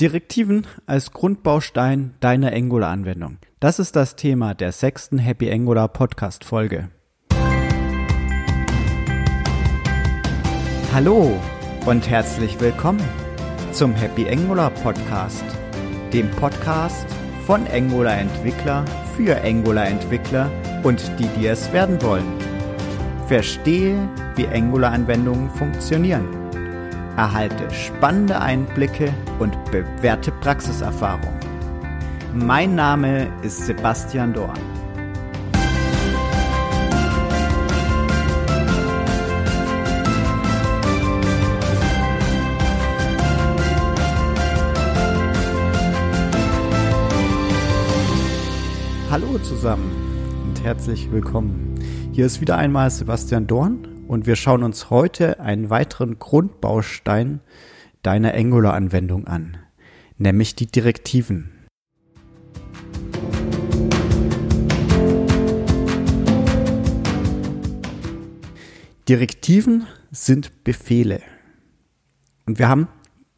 Direktiven 0.00 0.66
als 0.86 1.12
Grundbaustein 1.12 2.14
deiner 2.18 2.52
Angular-Anwendung. 2.52 3.38
Das 3.60 3.78
ist 3.78 3.94
das 3.94 4.16
Thema 4.16 4.52
der 4.52 4.72
sechsten 4.72 5.18
Happy 5.18 5.52
Angular 5.52 5.86
Podcast-Folge. 5.86 6.90
Hallo 10.92 11.40
und 11.86 12.10
herzlich 12.10 12.58
willkommen 12.58 13.02
zum 13.70 13.94
Happy 13.94 14.28
Angular 14.28 14.70
Podcast, 14.70 15.44
dem 16.12 16.28
Podcast 16.32 17.06
von 17.46 17.64
Angular 17.68 18.18
Entwickler 18.18 18.84
für 19.16 19.40
Angular 19.42 19.86
Entwickler 19.86 20.50
und 20.82 21.00
die, 21.20 21.28
die 21.38 21.46
es 21.46 21.72
werden 21.72 22.02
wollen. 22.02 22.26
Verstehe, 23.28 24.08
wie 24.34 24.48
Angular 24.48 24.90
Anwendungen 24.90 25.50
funktionieren 25.50 26.43
erhalte 27.16 27.70
spannende 27.72 28.40
Einblicke 28.40 29.12
und 29.38 29.56
bewährte 29.70 30.32
Praxiserfahrung. 30.32 31.32
Mein 32.34 32.74
Name 32.74 33.28
ist 33.42 33.66
Sebastian 33.66 34.32
Dorn. 34.32 34.58
Hallo 49.10 49.38
zusammen 49.38 49.92
und 50.44 50.64
herzlich 50.64 51.12
willkommen. 51.12 51.76
Hier 52.10 52.26
ist 52.26 52.40
wieder 52.40 52.56
einmal 52.56 52.90
Sebastian 52.90 53.46
Dorn 53.46 53.93
und 54.08 54.26
wir 54.26 54.36
schauen 54.36 54.62
uns 54.62 54.90
heute 54.90 55.40
einen 55.40 55.70
weiteren 55.70 56.18
Grundbaustein 56.18 57.40
deiner 58.02 58.34
Angular-Anwendung 58.34 59.26
an, 59.26 59.56
nämlich 60.18 60.54
die 60.54 60.66
Direktiven. 60.66 61.50
Direktiven 69.08 69.86
sind 70.10 70.64
Befehle. 70.64 71.20
Und 72.46 72.58
wir 72.58 72.68
haben 72.68 72.88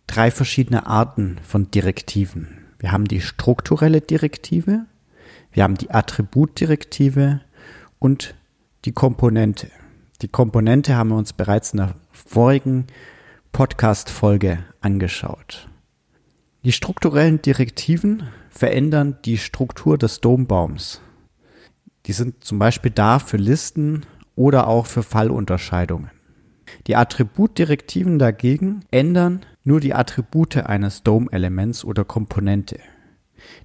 drei 0.06 0.30
verschiedene 0.30 0.86
Arten 0.86 1.38
von 1.42 1.70
Direktiven. 1.70 2.66
Wir 2.78 2.92
haben 2.92 3.06
die 3.06 3.20
strukturelle 3.20 4.00
Direktive, 4.00 4.86
wir 5.52 5.62
haben 5.62 5.76
die 5.76 5.90
Attributdirektive 5.90 7.40
und 7.98 8.34
die 8.84 8.92
Komponente. 8.92 9.70
Die 10.22 10.28
Komponente 10.28 10.96
haben 10.96 11.10
wir 11.10 11.16
uns 11.16 11.34
bereits 11.34 11.72
in 11.72 11.78
der 11.78 11.94
vorigen 12.10 12.86
Podcast-Folge 13.52 14.64
angeschaut. 14.80 15.68
Die 16.64 16.72
strukturellen 16.72 17.42
Direktiven 17.42 18.22
verändern 18.48 19.18
die 19.26 19.36
Struktur 19.36 19.98
des 19.98 20.22
Dombaums. 20.22 21.02
Die 22.06 22.12
sind 22.12 22.44
zum 22.44 22.58
Beispiel 22.58 22.90
da 22.90 23.18
für 23.18 23.36
Listen 23.36 24.06
oder 24.36 24.68
auch 24.68 24.86
für 24.86 25.02
Fallunterscheidungen. 25.02 26.10
Die 26.86 26.96
Attributdirektiven 26.96 28.18
dagegen 28.18 28.86
ändern 28.90 29.44
nur 29.64 29.80
die 29.80 29.92
Attribute 29.92 30.56
eines 30.56 31.02
DOM-Elements 31.02 31.84
oder 31.84 32.06
Komponente. 32.06 32.78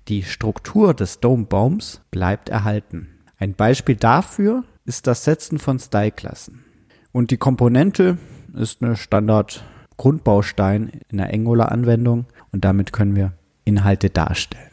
Die 0.09 0.23
Struktur 0.23 0.93
des 0.93 1.21
DOM-Baums 1.21 2.01
bleibt 2.11 2.49
erhalten. 2.49 3.07
Ein 3.37 3.53
Beispiel 3.53 3.95
dafür 3.95 4.65
ist 4.85 5.07
das 5.07 5.23
Setzen 5.23 5.59
von 5.59 5.79
Style-Klassen. 5.79 6.65
Und 7.11 7.31
die 7.31 7.37
Komponente 7.37 8.17
ist 8.53 8.81
eine 8.81 8.95
Standard-Grundbaustein 8.95 11.01
in 11.09 11.17
der 11.17 11.33
Angular-Anwendung 11.33 12.25
und 12.51 12.65
damit 12.65 12.93
können 12.93 13.15
wir 13.15 13.33
Inhalte 13.63 14.09
darstellen. 14.09 14.67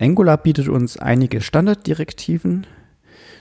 Angular 0.00 0.38
bietet 0.38 0.68
uns 0.68 0.96
einige 0.96 1.42
Standarddirektiven, 1.42 2.66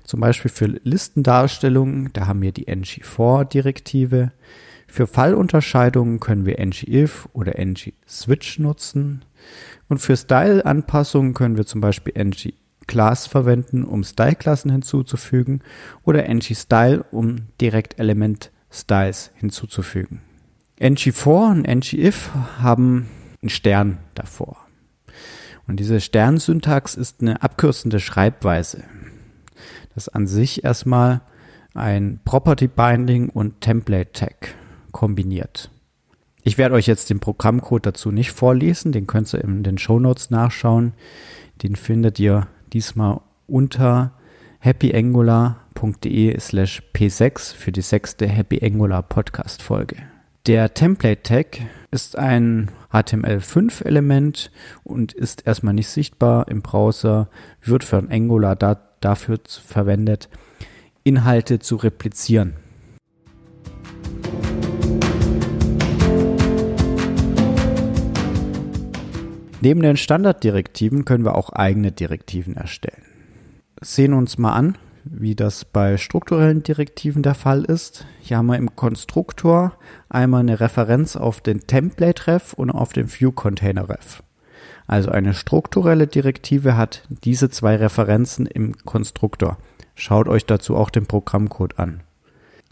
zum 0.04 0.20
Beispiel 0.20 0.52
für 0.52 0.66
Listendarstellungen, 0.66 2.10
da 2.12 2.28
haben 2.28 2.42
wir 2.42 2.52
die 2.52 2.68
ng-for-Direktive. 2.68 4.34
Für 4.90 5.06
Fallunterscheidungen 5.06 6.20
können 6.20 6.48
wir 6.48 6.58
ngIf 6.58 7.30
oder 7.32 7.54
ng-switch 7.64 8.58
nutzen. 8.58 9.24
Und 9.88 10.00
für 10.00 10.18
Style-Anpassungen 10.18 11.36
können 11.36 11.58
wir 11.58 11.66
zum 11.68 11.80
Beispiel 11.80 12.14
ng-class 12.18 13.28
verwenden, 13.28 13.84
um 13.84 14.04
Style-Klassen 14.04 14.72
hinzuzufügen 14.72 15.62
oder 16.04 16.28
ng-style, 16.28 17.06
um 17.12 17.48
direkt 17.62 18.00
Element-Styles 18.00 19.32
hinzuzufügen. 19.36 20.22
ng-for 20.80 21.50
und 21.50 21.68
ng-if 21.68 22.32
haben 22.60 23.08
einen 23.44 23.50
Stern 23.50 24.00
davor. 24.16 24.58
Und 25.68 25.80
diese 25.80 26.02
Sternsyntax 26.02 26.96
ist 26.96 27.22
eine 27.22 27.44
abkürzende 27.44 28.00
Schreibweise. 28.00 28.86
Das 29.94 30.10
an 30.10 30.26
sich 30.26 30.64
erstmal 30.64 31.22
ein 31.76 32.20
Property 32.26 32.68
Binding 32.68 33.30
und 33.30 33.62
Template 33.62 34.12
Tag 34.14 34.56
kombiniert. 34.92 35.70
Ich 36.44 36.58
werde 36.58 36.76
euch 36.76 36.88
jetzt 36.88 37.10
den 37.10 37.20
Programmcode 37.20 37.86
dazu 37.86 38.12
nicht 38.12 38.32
vorlesen, 38.32 38.92
den 38.92 39.08
könnt 39.08 39.34
ihr 39.34 39.44
in 39.44 39.64
den 39.64 39.78
Show 39.78 40.00
Notes 40.00 40.30
nachschauen. 40.30 40.94
Den 41.64 41.76
findet 41.76 42.20
ihr 42.20 42.48
diesmal 42.72 43.22
unter 43.48 44.14
happyangular.de 44.60 46.40
slash 46.40 46.84
p6 46.94 47.54
für 47.54 47.72
die 47.72 47.82
sechste 47.82 48.28
Happy 48.28 48.64
Angular 48.64 49.04
Podcast 49.04 49.62
Folge. 49.62 49.98
Der 50.48 50.74
Template 50.74 51.22
Tag 51.24 51.60
ist 51.92 52.18
ein 52.18 52.72
HTML5 52.92 53.86
Element 53.86 54.52
und 54.84 55.14
ist 55.14 55.46
erstmal 55.46 55.74
nicht 55.74 55.90
sichtbar 55.90 56.48
im 56.48 56.62
Browser, 56.62 57.30
wird 57.62 57.84
von 57.84 58.10
Angular 58.10 58.56
da, 58.56 58.80
dafür 59.02 59.40
verwendet, 59.46 60.30
Inhalte 61.04 61.60
zu 61.60 61.76
replizieren. 61.76 62.56
Neben 69.62 69.82
den 69.82 69.98
Standarddirektiven 69.98 71.04
können 71.04 71.26
wir 71.26 71.36
auch 71.36 71.50
eigene 71.50 71.92
Direktiven 71.92 72.56
erstellen. 72.56 73.04
Sehen 73.82 74.14
uns 74.14 74.38
mal 74.38 74.54
an, 74.54 74.78
wie 75.04 75.36
das 75.36 75.66
bei 75.66 75.98
strukturellen 75.98 76.64
Direktiven 76.64 77.24
der 77.24 77.36
Fall 77.36 77.66
ist. 77.66 78.06
Hier 78.22 78.38
haben 78.38 78.46
wir 78.48 78.58
im 78.58 78.76
Konstruktor 78.76 79.74
einmal 80.08 80.42
eine 80.42 80.62
Referenz 80.62 81.18
auf 81.18 81.42
den 81.42 81.62
Template-Ref 81.68 82.54
und 82.54 82.72
auf 82.72 82.94
den 82.94 83.12
View-Container-Ref. 83.12 84.24
Also 84.88 85.12
eine 85.12 85.34
strukturelle 85.34 86.08
Direktive 86.08 86.78
hat 86.78 87.04
diese 87.24 87.50
zwei 87.50 87.76
Referenzen 87.76 88.46
im 88.46 88.78
Konstruktor. 88.86 89.58
Schaut 89.94 90.30
euch 90.30 90.46
dazu 90.46 90.76
auch 90.76 90.90
den 90.90 91.06
Programmcode 91.06 91.78
an. 91.80 92.02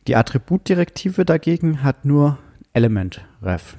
Die 0.07 0.15
Attributdirektive 0.15 1.25
dagegen 1.25 1.83
hat 1.83 2.05
nur 2.05 2.37
Element-Ref. 2.73 3.75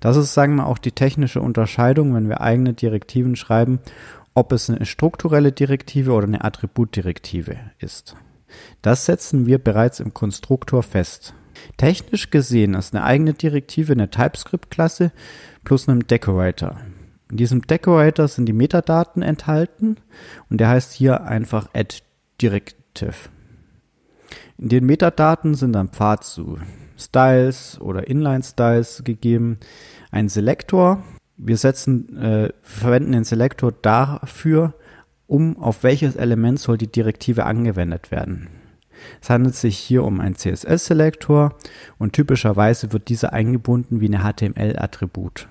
Das 0.00 0.16
ist, 0.16 0.34
sagen 0.34 0.56
wir, 0.56 0.66
auch 0.66 0.78
die 0.78 0.92
technische 0.92 1.40
Unterscheidung, 1.40 2.14
wenn 2.14 2.28
wir 2.28 2.40
eigene 2.40 2.72
Direktiven 2.74 3.36
schreiben, 3.36 3.80
ob 4.34 4.52
es 4.52 4.68
eine 4.68 4.84
strukturelle 4.84 5.52
Direktive 5.52 6.12
oder 6.12 6.26
eine 6.26 6.44
Attributdirektive 6.44 7.56
ist. 7.78 8.16
Das 8.82 9.06
setzen 9.06 9.46
wir 9.46 9.58
bereits 9.58 10.00
im 10.00 10.14
Konstruktor 10.14 10.82
fest. 10.82 11.34
Technisch 11.76 12.30
gesehen 12.30 12.74
ist 12.74 12.94
eine 12.94 13.04
eigene 13.04 13.32
Direktive 13.32 13.92
eine 13.92 14.10
TypeScript-Klasse 14.10 15.12
plus 15.64 15.88
einem 15.88 16.06
Decorator. 16.06 16.76
In 17.30 17.36
diesem 17.36 17.62
Decorator 17.62 18.28
sind 18.28 18.46
die 18.46 18.52
Metadaten 18.52 19.22
enthalten 19.22 19.96
und 20.50 20.58
der 20.58 20.68
heißt 20.68 20.92
hier 20.92 21.24
einfach 21.24 21.68
add 21.74 21.96
directive. 22.40 23.14
In 24.58 24.68
den 24.68 24.86
Metadaten 24.86 25.54
sind 25.54 25.72
dann 25.72 25.88
Pfad 25.88 26.24
zu 26.24 26.58
Styles 26.96 27.80
oder 27.80 28.06
Inline-Styles 28.08 29.02
gegeben, 29.04 29.58
ein 30.10 30.28
Selektor. 30.28 31.02
Wir 31.36 31.56
setzen, 31.56 32.16
äh, 32.16 32.52
verwenden 32.62 33.12
den 33.12 33.24
Selektor 33.24 33.72
dafür, 33.72 34.74
um 35.26 35.58
auf 35.58 35.82
welches 35.82 36.16
Element 36.16 36.60
soll 36.60 36.78
die 36.78 36.90
Direktive 36.90 37.44
angewendet 37.44 38.10
werden. 38.10 38.48
Es 39.20 39.30
handelt 39.30 39.54
sich 39.54 39.76
hier 39.76 40.04
um 40.04 40.20
einen 40.20 40.36
CSS-Selektor 40.36 41.56
und 41.98 42.12
typischerweise 42.12 42.92
wird 42.92 43.08
dieser 43.08 43.32
eingebunden 43.32 44.00
wie 44.00 44.08
ein 44.08 44.22
HTML-Attribut. 44.22 45.48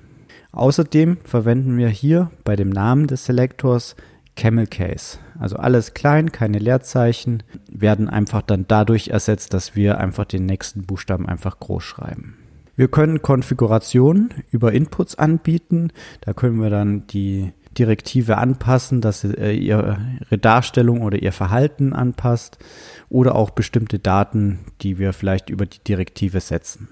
Außerdem 0.52 1.18
verwenden 1.24 1.78
wir 1.78 1.90
hier 1.90 2.32
bei 2.44 2.56
dem 2.56 2.70
Namen 2.70 3.08
des 3.08 3.26
Selektors 3.26 3.96
Camel 4.36 4.68
Case. 4.68 5.18
Also 5.40 5.58
alles 5.58 5.94
klein, 5.94 6.32
keine 6.32 6.60
Leerzeichen, 6.60 7.44
werden 7.72 8.10
einfach 8.10 8.42
dann 8.42 8.66
dadurch 8.68 9.10
ersetzt, 9.10 9.54
dass 9.54 9.76
wir 9.76 10.00
einfach 10.00 10.26
den 10.26 10.46
nächsten 10.46 10.84
Buchstaben 10.86 11.28
einfach 11.28 11.60
groß 11.60 11.84
schreiben. 11.84 12.38
Wir 12.76 12.88
können 12.88 13.22
Konfigurationen 13.22 14.34
über 14.52 14.72
Inputs 14.72 15.16
anbieten. 15.16 15.92
Da 16.22 16.34
können 16.34 16.60
wir 16.60 16.72
dann 16.72 17.06
die 17.08 17.54
Direktive 17.78 18.38
anpassen, 18.38 19.02
dass 19.02 19.22
sie 19.22 19.34
äh, 19.38 19.54
ihre 19.54 19.98
Darstellung 20.40 21.02
oder 21.02 21.22
ihr 21.22 21.32
Verhalten 21.32 21.94
anpasst 21.94 22.58
oder 23.10 23.36
auch 23.36 23.52
bestimmte 23.52 24.00
Daten, 24.00 24.60
die 24.82 24.98
wir 24.98 25.14
vielleicht 25.14 25.50
über 25.50 25.66
die 25.66 25.84
Direktive 25.84 26.40
setzen. 26.40 26.88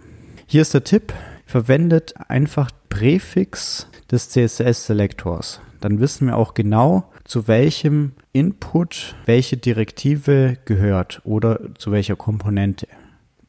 Hier 0.45 0.61
ist 0.63 0.73
der 0.73 0.83
Tipp, 0.83 1.13
verwendet 1.51 2.13
einfach 2.29 2.71
Präfix 2.87 3.89
des 4.09 4.29
CSS-Selektors. 4.29 5.59
Dann 5.81 5.99
wissen 5.99 6.27
wir 6.27 6.37
auch 6.37 6.53
genau, 6.53 7.11
zu 7.25 7.49
welchem 7.49 8.13
Input 8.31 9.15
welche 9.25 9.57
Direktive 9.57 10.57
gehört 10.63 11.19
oder 11.25 11.59
zu 11.77 11.91
welcher 11.91 12.15
Komponente. 12.15 12.87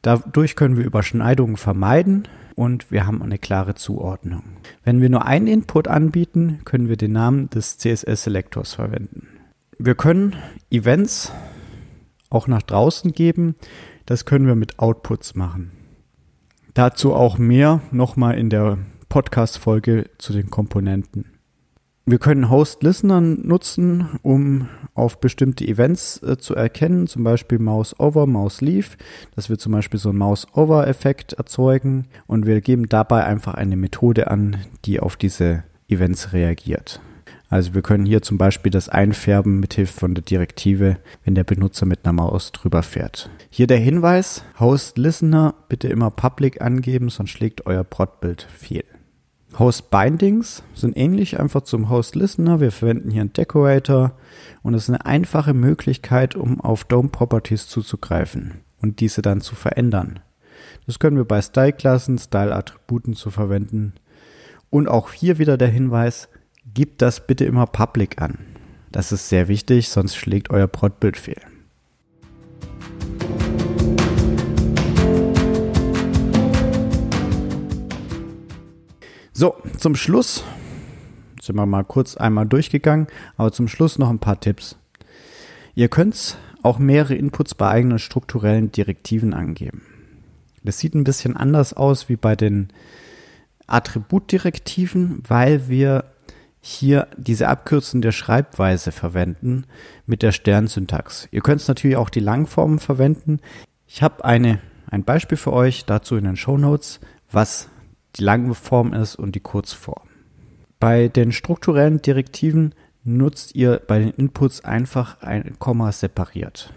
Dadurch 0.01 0.57
können 0.57 0.75
wir 0.75 0.83
Überschneidungen 0.83 1.55
vermeiden 1.55 2.27
und 2.55 2.91
wir 2.91 3.05
haben 3.05 3.21
eine 3.23 3.37
klare 3.37 3.75
Zuordnung. 3.75 4.43
Wenn 4.83 5.01
wir 5.01 5.09
nur 5.09 5.25
einen 5.25 5.47
Input 5.47 5.87
anbieten, 5.87 6.59
können 6.65 6.89
wir 6.89 6.97
den 6.97 7.13
Namen 7.13 7.49
des 7.51 7.77
CSS-Selektors 7.77 8.73
verwenden. 8.73 9.27
Wir 9.79 9.95
können 9.95 10.35
Events 10.69 11.31
auch 12.29 12.47
nach 12.47 12.63
draußen 12.63 13.13
geben. 13.13 13.55
Das 14.05 14.25
können 14.25 14.45
wir 14.45 14.55
mit 14.55 14.79
Outputs 14.79 15.35
machen. 15.35 15.71
Dazu 16.73 17.13
auch 17.13 17.37
mehr 17.37 17.81
nochmal 17.91 18.35
in 18.37 18.49
der 18.49 18.79
Podcast-Folge 19.07 20.09
zu 20.17 20.33
den 20.33 20.49
Komponenten. 20.49 21.25
Wir 22.05 22.17
können 22.17 22.49
Host-Listener 22.49 23.21
nutzen, 23.21 24.19
um 24.23 24.67
auf 24.95 25.19
bestimmte 25.19 25.67
Events 25.67 26.21
äh, 26.23 26.37
zu 26.37 26.55
erkennen, 26.55 27.05
zum 27.05 27.23
Beispiel 27.23 27.59
Mouse-Over, 27.59 28.25
Mouse-Leave, 28.25 28.97
dass 29.35 29.49
wir 29.49 29.59
zum 29.59 29.71
Beispiel 29.71 29.99
so 29.99 30.09
einen 30.09 30.17
Mouse-Over-Effekt 30.17 31.33
erzeugen 31.33 32.07
und 32.25 32.47
wir 32.47 32.59
geben 32.59 32.89
dabei 32.89 33.23
einfach 33.23 33.53
eine 33.53 33.77
Methode 33.77 34.31
an, 34.31 34.57
die 34.83 34.99
auf 34.99 35.15
diese 35.15 35.63
Events 35.87 36.33
reagiert. 36.33 36.99
Also 37.53 37.75
wir 37.75 37.83
können 37.83 38.07
hier 38.07 38.23
zum 38.23 38.39
Beispiel 38.39 38.71
das 38.71 38.89
einfärben 38.89 39.59
mithilfe 39.59 39.99
von 39.99 40.15
der 40.15 40.23
Direktive, 40.23 40.97
wenn 41.23 41.35
der 41.35 41.43
Benutzer 41.43 41.85
mit 41.85 41.99
einer 42.03 42.13
Maus 42.13 42.51
drüber 42.51 42.81
fährt. 42.81 43.29
Hier 43.51 43.67
der 43.67 43.77
Hinweis, 43.77 44.43
Host 44.59 44.97
Listener 44.97 45.53
bitte 45.69 45.87
immer 45.87 46.09
Public 46.09 46.63
angeben, 46.63 47.09
sonst 47.09 47.29
schlägt 47.29 47.67
euer 47.67 47.83
Protbild 47.83 48.41
fehl. 48.41 48.85
Host 49.59 49.91
Bindings 49.91 50.63
sind 50.73 50.97
ähnlich 50.97 51.39
einfach 51.39 51.61
zum 51.61 51.91
Host 51.91 52.15
Listener. 52.15 52.59
Wir 52.59 52.71
verwenden 52.71 53.11
hier 53.11 53.21
einen 53.21 53.33
Decorator 53.33 54.13
und 54.63 54.73
es 54.73 54.85
ist 54.85 54.89
eine 54.89 55.05
einfache 55.05 55.53
Möglichkeit, 55.53 56.33
um 56.33 56.59
auf 56.59 56.85
DOM 56.85 57.11
Properties 57.11 57.67
zuzugreifen 57.67 58.61
und 58.81 58.99
diese 58.99 59.21
dann 59.21 59.41
zu 59.41 59.53
verändern. 59.53 60.21
Das 60.87 60.97
können 60.97 61.17
wir 61.17 61.25
bei 61.25 61.39
Style-Klassen, 61.39 62.17
Style-Attributen 62.17 63.13
zu 63.13 63.29
verwenden. 63.29 63.93
Und 64.71 64.87
auch 64.87 65.13
hier 65.13 65.37
wieder 65.37 65.55
der 65.55 65.67
Hinweis, 65.67 66.29
gebt 66.71 67.01
das 67.01 67.25
bitte 67.25 67.45
immer 67.45 67.65
public 67.67 68.21
an. 68.21 68.37
Das 68.91 69.11
ist 69.11 69.29
sehr 69.29 69.47
wichtig, 69.47 69.89
sonst 69.89 70.15
schlägt 70.15 70.49
euer 70.49 70.67
Protbild 70.67 71.17
fehl. 71.17 71.41
So, 79.33 79.55
zum 79.79 79.95
Schluss 79.95 80.43
sind 81.41 81.55
wir 81.55 81.65
mal 81.65 81.83
kurz 81.83 82.15
einmal 82.15 82.47
durchgegangen, 82.47 83.07
aber 83.35 83.51
zum 83.51 83.67
Schluss 83.67 83.97
noch 83.97 84.09
ein 84.09 84.19
paar 84.19 84.39
Tipps. 84.39 84.77
Ihr 85.75 85.89
könnt 85.89 86.37
auch 86.61 86.77
mehrere 86.79 87.15
Inputs 87.15 87.55
bei 87.55 87.67
eigenen 87.67 87.99
strukturellen 87.99 88.71
Direktiven 88.71 89.33
angeben. 89.33 89.81
Das 90.63 90.79
sieht 90.79 90.93
ein 90.93 91.03
bisschen 91.03 91.35
anders 91.35 91.73
aus 91.73 92.07
wie 92.07 92.15
bei 92.15 92.35
den 92.35 92.69
Attributdirektiven, 93.67 95.23
weil 95.27 95.67
wir 95.67 96.12
hier 96.65 97.07
diese 97.17 97.49
abkürzende 97.49 98.13
Schreibweise 98.13 98.93
verwenden 98.93 99.65
mit 100.05 100.21
der 100.21 100.31
Sternsyntax. 100.31 101.27
Ihr 101.29 101.41
könnt 101.41 101.67
natürlich 101.67 101.97
auch 101.97 102.09
die 102.09 102.21
Langformen 102.21 102.79
verwenden. 102.79 103.41
Ich 103.85 104.01
habe 104.01 104.23
eine, 104.23 104.61
ein 104.89 105.03
Beispiel 105.03 105.37
für 105.37 105.51
euch 105.51 105.83
dazu 105.83 106.15
in 106.15 106.23
den 106.23 106.37
Show 106.37 106.57
Notes, 106.57 107.01
was 107.29 107.67
die 108.15 108.23
lange 108.23 108.53
Form 108.55 108.93
ist 108.93 109.17
und 109.17 109.35
die 109.35 109.41
Kurzform. 109.41 110.07
Bei 110.79 111.09
den 111.09 111.33
strukturellen 111.33 112.01
Direktiven 112.01 112.73
nutzt 113.03 113.55
ihr 113.55 113.81
bei 113.85 113.99
den 113.99 114.11
Inputs 114.11 114.63
einfach 114.63 115.21
ein 115.21 115.59
Komma 115.59 115.91
separiert. 115.91 116.71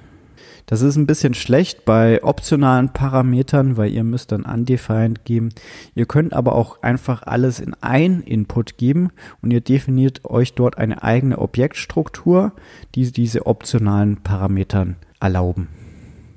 Das 0.67 0.83
ist 0.83 0.97
ein 0.97 1.07
bisschen 1.07 1.35
schlecht 1.35 1.85
bei 1.85 2.23
optionalen 2.25 2.93
Parametern, 2.93 3.77
weil 3.77 3.93
ihr 3.93 4.03
müsst 4.03 4.33
dann 4.33 4.43
undefined 4.43 5.25
geben. 5.25 5.51
Ihr 5.95 6.07
könnt 6.07 6.33
aber 6.33 6.57
auch 6.57 6.83
einfach 6.83 7.23
alles 7.23 7.61
in 7.61 7.75
ein 7.75 8.21
Input 8.23 8.77
geben 8.77 9.11
und 9.43 9.53
ihr 9.53 9.61
definiert 9.61 10.25
euch 10.25 10.55
dort 10.55 10.77
eine 10.77 11.05
eigene 11.05 11.39
Objektstruktur, 11.39 12.53
die 12.97 13.13
diese 13.13 13.47
optionalen 13.47 14.17
Parametern 14.25 14.97
erlauben. 15.21 15.69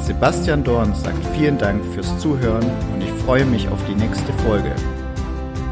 Sebastian 0.01 0.61
Dorn 0.61 0.93
sagt 0.93 1.25
vielen 1.37 1.57
Dank 1.57 1.81
fürs 1.93 2.19
Zuhören 2.19 2.69
und 2.93 3.01
ich 3.01 3.09
freue 3.23 3.45
mich 3.45 3.69
auf 3.69 3.79
die 3.87 3.95
nächste 3.95 4.33
Folge. 4.45 4.75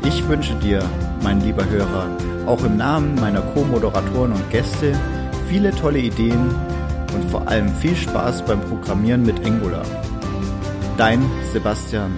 Ich 0.07 0.25
wünsche 0.29 0.55
dir, 0.55 0.81
mein 1.21 1.41
lieber 1.41 1.69
Hörer, 1.69 2.07
auch 2.45 2.63
im 2.63 2.77
Namen 2.77 3.15
meiner 3.15 3.41
Co-Moderatoren 3.41 4.31
und 4.31 4.49
Gäste 4.49 4.97
viele 5.49 5.71
tolle 5.71 5.99
Ideen 5.99 6.55
und 7.13 7.29
vor 7.29 7.49
allem 7.49 7.67
viel 7.67 7.97
Spaß 7.97 8.43
beim 8.45 8.61
Programmieren 8.61 9.23
mit 9.23 9.45
Angular. 9.45 9.83
Dein 10.95 11.21
Sebastian 11.51 12.13